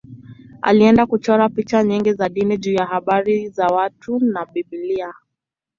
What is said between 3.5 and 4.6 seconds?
na watu wa